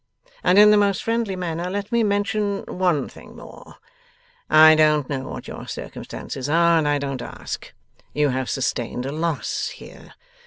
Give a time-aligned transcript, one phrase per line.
[0.43, 3.75] And in the most friendly manner, let me mention one thing more.
[4.49, 7.71] I don't know what your circumstances are, and I don't ask.
[8.11, 10.15] You have sustained a loss here.